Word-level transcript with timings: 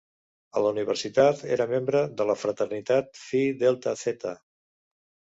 A 0.59 0.61
la 0.65 0.69
universitat 0.75 1.41
era 1.57 1.67
membre 1.73 2.01
de 2.21 2.25
la 2.29 2.35
fraternitat 2.43 3.11
Phi 3.25 3.43
Delta 3.65 3.93
Theta. 4.05 4.33